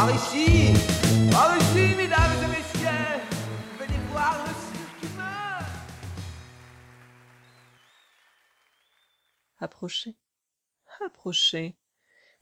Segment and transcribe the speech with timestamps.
[0.00, 0.72] Par ici,
[1.94, 3.20] mesdames et messieurs,
[3.78, 5.12] venez voir le cirque.
[9.58, 10.16] Approchez,
[11.04, 11.76] approchez.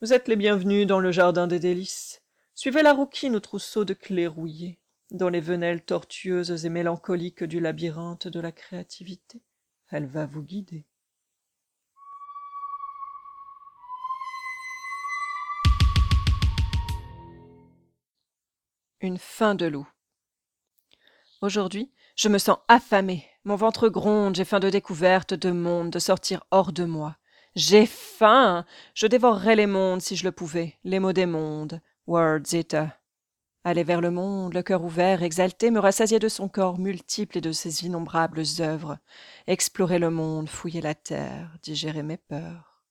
[0.00, 2.22] Vous êtes les bienvenus dans le jardin des délices.
[2.54, 4.78] Suivez la rouquine au trousseau de clés rouillées,
[5.10, 9.42] dans les venelles tortueuses et mélancoliques du labyrinthe de la créativité.
[9.90, 10.86] Elle va vous guider.
[19.00, 19.88] Une fin de loup.
[21.40, 23.24] Aujourd'hui, je me sens affamé.
[23.44, 27.16] Mon ventre gronde, j'ai faim de découverte, de monde, de sortir hors de moi.
[27.54, 28.64] J'ai faim.
[28.94, 31.80] Je dévorerais les mondes si je le pouvais, les mots des mondes.
[32.08, 32.88] Words Eater.
[33.62, 37.40] Aller vers le monde, le cœur ouvert, exalté, me rassasier de son corps multiple et
[37.40, 38.98] de ses innombrables œuvres.
[39.46, 42.82] Explorer le monde, fouiller la terre, digérer mes peurs.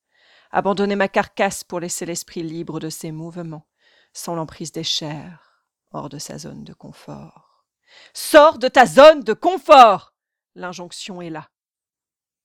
[0.52, 3.68] Abandonner ma carcasse pour laisser l'esprit libre de ses mouvements,
[4.14, 5.47] sans l'emprise des chairs
[5.92, 7.66] hors de sa zone de confort.
[8.14, 10.14] Sors de ta zone de confort!
[10.56, 11.50] L'injonction est là.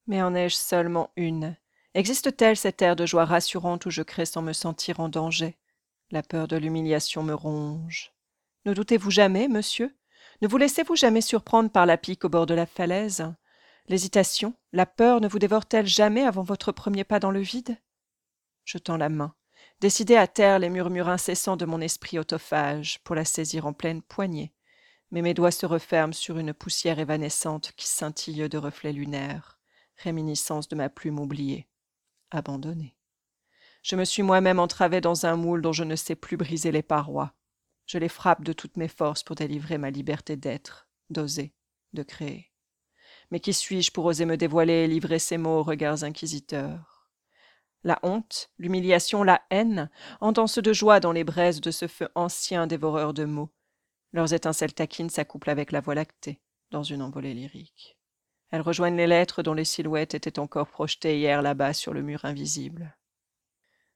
[0.07, 1.57] Mais en ai-je seulement une?
[1.95, 5.59] Existe-t-elle cette air de joie rassurante où je crée sans me sentir en danger?
[6.11, 8.13] La peur de l'humiliation me ronge.
[8.65, 9.97] Ne doutez-vous jamais, monsieur?
[10.41, 13.33] Ne vous laissez-vous jamais surprendre par la pique au bord de la falaise?
[13.89, 17.77] L'hésitation, la peur ne vous dévore-t-elle jamais avant votre premier pas dans le vide?
[18.65, 19.35] Je tends la main
[19.83, 24.01] décidé à taire les murmures incessants de mon esprit autophage pour la saisir en pleine
[24.01, 24.55] poignée.
[25.11, 29.59] Mais mes doigts se referment sur une poussière évanescente qui scintille de reflets lunaires,
[29.97, 31.67] réminiscence de ma plume oubliée,
[32.31, 32.95] abandonnée.
[33.83, 36.85] Je me suis moi-même entravé dans un moule dont je ne sais plus briser les
[36.85, 37.35] parois.
[37.87, 41.55] Je les frappe de toutes mes forces pour délivrer ma liberté d'être, d'oser,
[41.93, 42.53] de créer.
[43.33, 46.92] Mais qui suis-je pour oser me dévoiler et livrer ces mots aux regards inquisiteurs?
[47.85, 52.67] La honte, l'humiliation, la haine endansent de joie dans les braises de ce feu ancien
[52.67, 53.53] dévoreur de mots.
[54.13, 56.41] Leurs étincelles taquines s'accouplent avec la voie lactée,
[56.71, 57.97] dans une envolée lyrique.
[58.51, 62.25] Elles rejoignent les lettres dont les silhouettes étaient encore projetées hier là-bas sur le mur
[62.25, 62.97] invisible.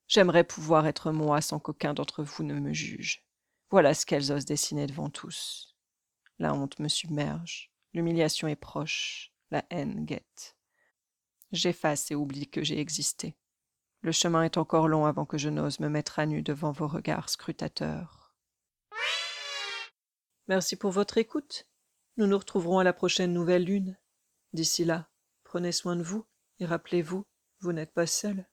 [0.09, 3.25] J'aimerais pouvoir être moi sans qu'aucun d'entre vous ne me juge.
[3.71, 5.77] Voilà ce qu'elles osent dessiner devant tous.
[6.39, 10.57] La honte me submerge, l'humiliation est proche, la haine guette.
[11.53, 13.37] J'efface et oublie que j'ai existé.
[14.07, 16.87] Le chemin est encore long avant que je n'ose me mettre à nu devant vos
[16.87, 18.33] regards scrutateurs.
[20.47, 21.67] Merci pour votre écoute.
[22.17, 23.99] Nous nous retrouverons à la prochaine nouvelle lune.
[24.53, 25.09] D'ici là,
[25.43, 26.25] prenez soin de vous
[26.61, 27.25] et rappelez-vous,
[27.63, 28.47] vous n'êtes pas seul.